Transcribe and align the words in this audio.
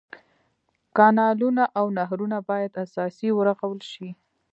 کانلونه 0.97 1.63
او 1.79 1.85
نهرونه 1.97 2.37
باید 2.49 2.71
اساسي 2.85 3.29
ورغول 3.33 3.79
شي. 3.91 4.07